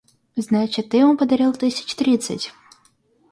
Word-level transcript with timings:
Значит, 0.35 0.89
ты 0.89 0.97
ему 0.97 1.15
подарил 1.15 1.53
тысяч 1.53 1.93
тридцать. 1.93 2.51